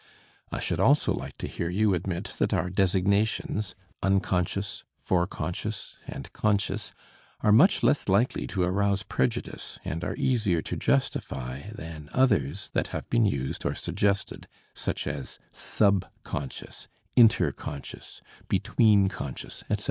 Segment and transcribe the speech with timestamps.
[0.51, 6.33] I should also like to hear you admit that our designations unconscious, fore conscious, and
[6.33, 6.91] conscious
[7.41, 12.87] are much less likely to arouse prejudice, and are easier to justify than others that
[12.87, 19.77] have been used or suggested such as sub conscious, inter conscious, between conscious, etc.